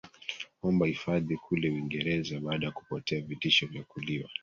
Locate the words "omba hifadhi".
0.63-1.37